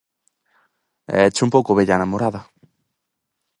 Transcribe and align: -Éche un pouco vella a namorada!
-Éche 1.11 1.41
un 1.45 1.53
pouco 1.55 1.77
vella 1.79 1.93
a 1.95 2.01
namorada! 2.03 2.41